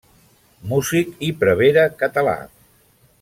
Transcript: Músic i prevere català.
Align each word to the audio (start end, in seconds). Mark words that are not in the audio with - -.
Músic 0.71 1.11
i 1.29 1.31
prevere 1.43 1.83
català. 2.03 2.35